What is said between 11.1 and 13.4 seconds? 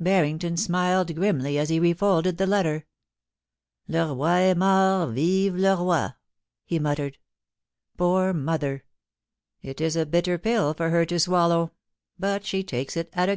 swallow, but she takes it at a